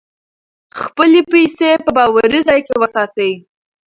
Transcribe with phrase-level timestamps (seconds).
[0.81, 3.31] خپلې پیسې په باوري ځای کې وساتئ.